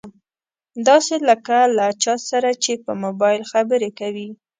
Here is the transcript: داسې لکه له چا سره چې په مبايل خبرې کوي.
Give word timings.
داسې 0.87 1.15
لکه 1.29 1.57
له 1.77 1.87
چا 2.03 2.15
سره 2.29 2.49
چې 2.63 2.73
په 2.85 2.91
مبايل 3.03 3.43
خبرې 3.51 3.89
کوي. 3.99 4.29